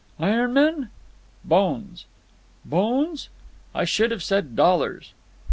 "Iron 0.19 0.53
men?" 0.53 0.89
"Bones." 1.45 2.05
"Bones?" 2.65 3.29
"I 3.75 3.85
should 3.85 4.09
have 4.09 4.23
said 4.23 4.55
dollars." 4.55 5.13